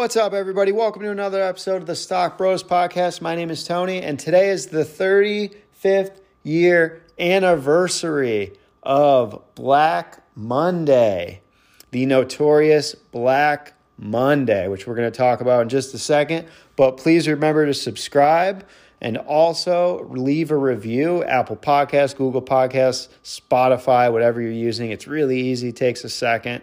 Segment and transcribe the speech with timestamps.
[0.00, 0.72] What's up, everybody?
[0.72, 3.20] Welcome to another episode of the Stock Bros Podcast.
[3.20, 11.42] My name is Tony, and today is the 35th year anniversary of Black Monday,
[11.90, 16.48] the notorious Black Monday, which we're going to talk about in just a second.
[16.76, 18.66] But please remember to subscribe
[19.02, 24.92] and also leave a review Apple Podcasts, Google Podcasts, Spotify, whatever you're using.
[24.92, 26.62] It's really easy, takes a second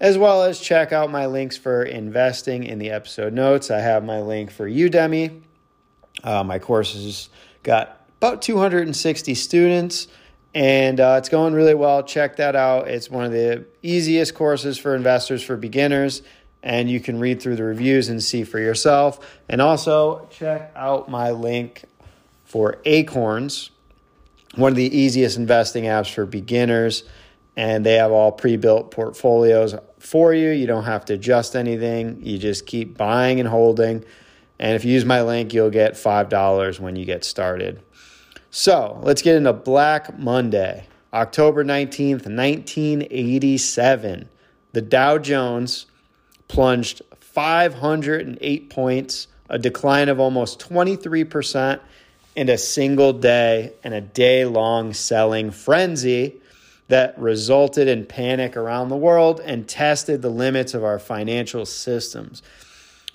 [0.00, 3.70] as well as check out my links for investing in the episode notes.
[3.70, 5.42] I have my link for Udemy.
[6.22, 7.28] Uh, my has
[7.62, 10.08] got about 260 students,
[10.54, 12.02] and uh, it's going really well.
[12.02, 12.88] Check that out.
[12.88, 16.22] It's one of the easiest courses for investors for beginners,
[16.62, 19.38] and you can read through the reviews and see for yourself.
[19.48, 21.84] And also check out my link
[22.44, 23.70] for Acorns,
[24.54, 27.04] one of the easiest investing apps for beginners
[27.56, 30.50] and they have all pre-built portfolios for you.
[30.50, 32.20] You don't have to adjust anything.
[32.22, 34.04] You just keep buying and holding.
[34.58, 37.80] And if you use my link, you'll get $5 when you get started.
[38.50, 44.28] So let's get into Black Monday, October 19th, 1987.
[44.72, 45.86] The Dow Jones
[46.48, 51.80] plunged 508 points, a decline of almost 23%
[52.36, 56.40] in a single day and a day long selling frenzy
[56.88, 62.42] that resulted in panic around the world and tested the limits of our financial systems.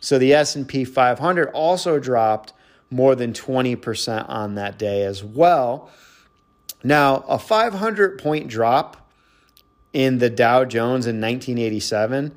[0.01, 2.53] So the S&P 500 also dropped
[2.89, 5.89] more than 20% on that day as well.
[6.83, 9.09] Now, a 500 point drop
[9.93, 12.33] in the Dow Jones in 1987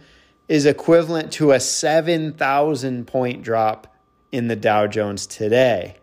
[0.48, 3.94] is equivalent to a 7,000 point drop
[4.32, 5.97] in the Dow Jones today.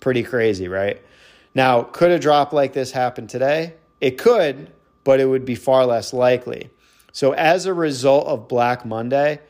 [0.00, 1.02] Pretty crazy, right?
[1.54, 3.74] Now, could a drop like this happen today?
[4.00, 4.72] It could,
[5.04, 6.70] but it would be far less likely.
[7.12, 9.40] So, as a result of Black Monday,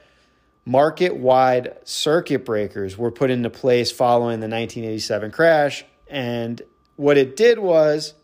[0.65, 5.85] market wide circuit breakers were put into place following the 1987 crash.
[6.07, 6.63] And
[6.97, 8.15] what it did was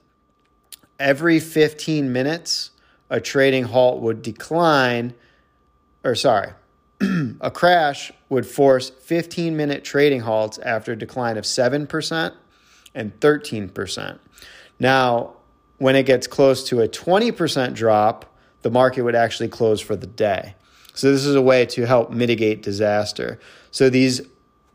[0.98, 2.70] every 15 minutes,
[3.10, 5.14] a trading halt would decline,
[6.04, 6.52] or sorry,
[7.40, 12.32] a crash would force 15 minute trading halts after a decline of 7%
[12.94, 14.18] and 13%.
[14.78, 15.34] Now,
[15.78, 18.26] when it gets close to a 20% drop,
[18.62, 20.54] the market would actually close for the day.
[20.94, 23.40] So, this is a way to help mitigate disaster.
[23.70, 24.22] So, these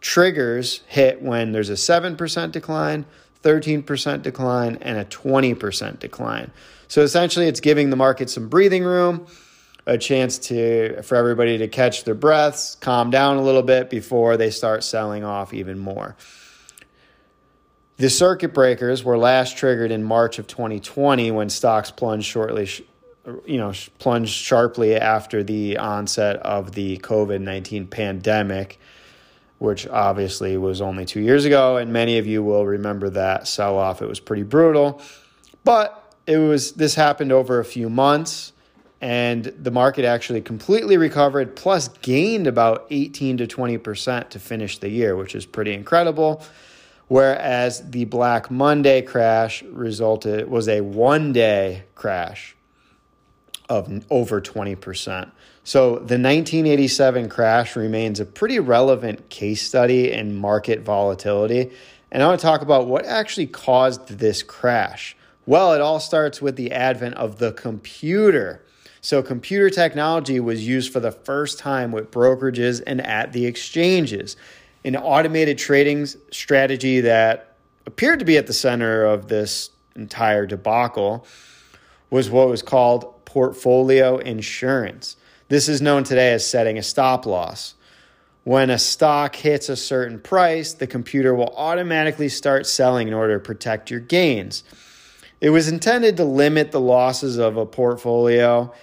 [0.02, 3.06] triggers hit when there's a 7% decline,
[3.44, 6.52] 13% decline, and a 20% decline.
[6.90, 9.28] So, essentially, it's giving the market some breathing room,
[9.86, 14.38] a chance to for everybody to catch their breaths, calm down a little bit before
[14.38, 16.16] they start selling off even more.
[18.00, 22.70] The circuit breakers were last triggered in March of 2020 when stocks plunged shortly,
[23.46, 28.80] you know, plunged sharply after the onset of the COVID 19 pandemic,
[29.58, 31.76] which obviously was only two years ago.
[31.76, 34.02] And many of you will remember that sell off.
[34.02, 35.02] It was pretty brutal.
[35.66, 38.54] But it was, this happened over a few months
[39.02, 44.90] and the market actually completely recovered plus gained about 18 to 20% to finish the
[44.90, 46.42] year, which is pretty incredible
[47.10, 52.56] whereas the Black Monday crash resulted was a one day crash
[53.68, 55.32] of over 20%.
[55.64, 61.72] So the 1987 crash remains a pretty relevant case study in market volatility.
[62.12, 65.16] And I want to talk about what actually caused this crash.
[65.46, 68.64] Well, it all starts with the advent of the computer.
[69.02, 74.36] So, computer technology was used for the first time with brokerages and at the exchanges
[74.84, 77.56] an automated trading strategy that
[77.86, 81.26] appeared to be at the center of this entire debacle
[82.10, 85.16] was what was called portfolio insurance.
[85.50, 87.76] This is known today as setting a stop loss.
[88.44, 93.38] When a stock hits a certain price, the computer will automatically start selling in order
[93.38, 94.64] to protect your gains.
[95.42, 98.74] It was intended to limit the losses of a portfolio,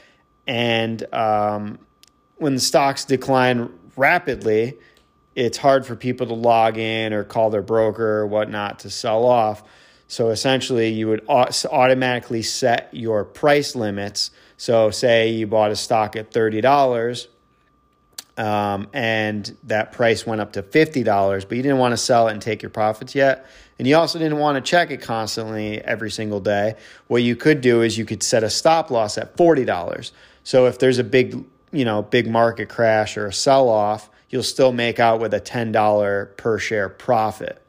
[0.46, 1.78] and um,
[2.36, 4.76] when the stocks decline rapidly,
[5.36, 9.24] it's hard for people to log in or call their broker or whatnot to sell
[9.24, 9.62] off.
[10.08, 14.30] So essentially, you would automatically set your price limits.
[14.56, 17.26] So, say you bought a stock at $30
[18.38, 22.32] um, and that price went up to $50, but you didn't want to sell it
[22.32, 23.46] and take your profits yet.
[23.78, 26.76] And you also didn't want to check it constantly every single day.
[27.08, 30.12] What you could do is you could set a stop loss at $40.
[30.44, 34.42] So if there's a big, you know, big market crash or a sell off, you'll
[34.42, 37.62] still make out with a $10 per share profit.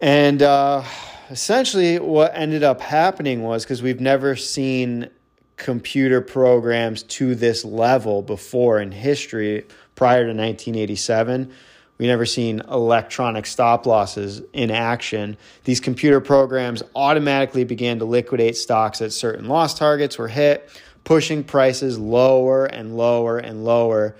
[0.00, 0.84] And uh,
[1.30, 5.10] essentially, what ended up happening was because we've never seen
[5.56, 9.66] computer programs to this level before in history
[9.96, 11.52] prior to 1987.
[11.98, 15.36] We never seen electronic stop losses in action.
[15.64, 20.70] These computer programs automatically began to liquidate stocks at certain loss targets were hit,
[21.02, 24.14] pushing prices lower and lower and lower.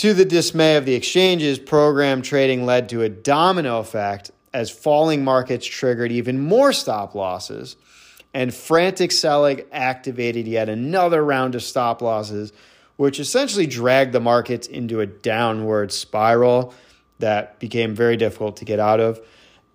[0.00, 5.22] To the dismay of the exchanges, program trading led to a domino effect as falling
[5.22, 7.76] markets triggered even more stop losses,
[8.32, 12.50] and frantic selling activated yet another round of stop losses,
[12.96, 16.72] which essentially dragged the markets into a downward spiral
[17.18, 19.20] that became very difficult to get out of.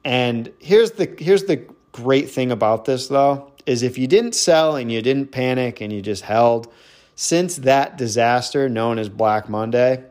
[0.04, 4.76] And here's the here's the great thing about this though is if you didn't sell
[4.76, 6.74] and you didn't panic and you just held
[7.14, 10.04] since that disaster known as Black Monday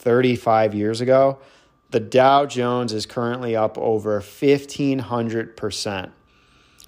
[0.00, 1.38] 35 years ago,
[1.90, 6.10] the Dow Jones is currently up over 1500%.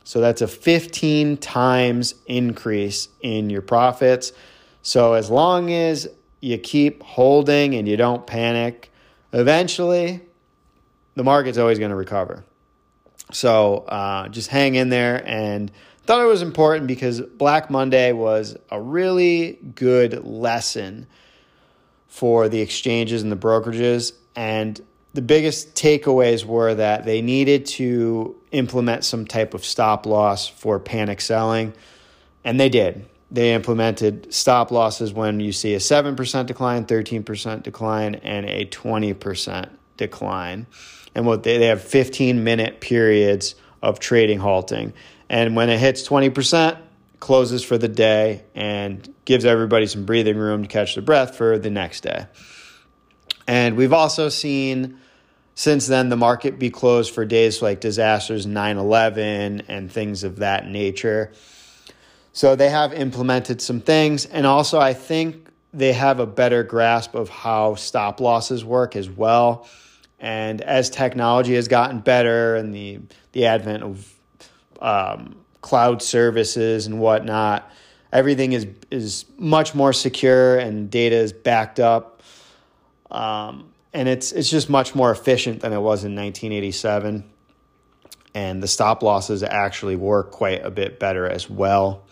[0.04, 4.32] So that's a 15 times increase in your profits.
[4.82, 6.08] So as long as
[6.40, 8.90] you keep holding and you don't panic,
[9.32, 10.22] eventually
[11.14, 12.44] the market's always going to recover.
[13.32, 15.70] So uh, just hang in there and
[16.04, 21.06] thought it was important because Black Monday was a really good lesson
[22.12, 24.12] for the exchanges and the brokerages.
[24.36, 24.78] And
[25.14, 30.78] the biggest takeaways were that they needed to implement some type of stop loss for
[30.78, 31.72] panic selling,
[32.44, 33.06] and they did.
[33.30, 39.70] They implemented stop losses when you see a 7% decline, 13% decline, and a 20%
[39.96, 40.66] decline.
[41.14, 44.92] And what they, they have 15 minute periods of trading halting.
[45.30, 46.76] And when it hits 20%,
[47.22, 51.56] closes for the day and gives everybody some breathing room to catch their breath for
[51.56, 52.26] the next day.
[53.46, 54.98] And we've also seen
[55.54, 60.66] since then the market be closed for days like disasters 9-11 and things of that
[60.66, 61.30] nature
[62.32, 67.14] so they have implemented some things and also i think they have a better grasp
[67.14, 69.68] of how stop losses work as well
[70.18, 72.98] and as technology has gotten better and the
[73.32, 74.14] the advent of
[74.80, 77.70] um, cloud services and whatnot
[78.12, 82.22] everything is is much more secure and data is backed up.
[83.10, 87.24] Um, and it's it's just much more efficient than it was in 1987
[88.34, 92.04] and the stop losses actually work quite a bit better as well.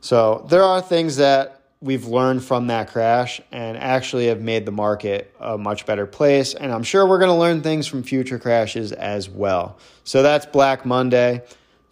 [0.00, 4.72] So there are things that we've learned from that crash and actually have made the
[4.72, 6.54] market a much better place.
[6.54, 9.78] And i'm sure we're going to learn things from future crashes as well.
[10.04, 11.42] So that's black monday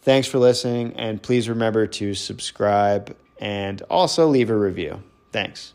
[0.08, 5.02] thanks for listening and please remember to subscribe and also leave a review.
[5.32, 5.74] Thanks